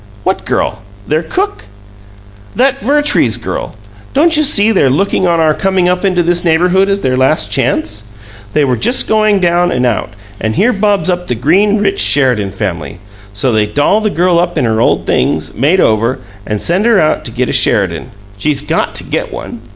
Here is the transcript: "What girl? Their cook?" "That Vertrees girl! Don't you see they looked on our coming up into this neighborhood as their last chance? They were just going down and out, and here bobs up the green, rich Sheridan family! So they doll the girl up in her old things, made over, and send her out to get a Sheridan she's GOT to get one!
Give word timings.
"What 0.23 0.45
girl? 0.45 0.81
Their 1.07 1.21
cook?" 1.21 1.65
"That 2.55 2.79
Vertrees 2.79 3.37
girl! 3.37 3.75
Don't 4.15 4.35
you 4.35 4.41
see 4.41 4.71
they 4.71 4.89
looked 4.89 5.13
on 5.13 5.27
our 5.39 5.53
coming 5.53 5.87
up 5.87 6.03
into 6.03 6.23
this 6.23 6.43
neighborhood 6.43 6.89
as 6.89 7.01
their 7.01 7.15
last 7.15 7.51
chance? 7.51 8.05
They 8.53 8.65
were 8.65 8.77
just 8.77 9.07
going 9.07 9.41
down 9.41 9.71
and 9.71 9.85
out, 9.85 10.09
and 10.39 10.55
here 10.55 10.73
bobs 10.73 11.11
up 11.11 11.27
the 11.27 11.35
green, 11.35 11.77
rich 11.77 11.99
Sheridan 11.99 12.49
family! 12.51 12.97
So 13.31 13.51
they 13.51 13.67
doll 13.67 14.01
the 14.01 14.09
girl 14.09 14.39
up 14.39 14.57
in 14.57 14.65
her 14.65 14.81
old 14.81 15.05
things, 15.05 15.53
made 15.53 15.79
over, 15.79 16.17
and 16.47 16.59
send 16.59 16.87
her 16.87 16.99
out 16.99 17.23
to 17.25 17.31
get 17.31 17.47
a 17.47 17.53
Sheridan 17.53 18.09
she's 18.39 18.63
GOT 18.63 18.95
to 18.95 19.03
get 19.03 19.31
one! 19.31 19.61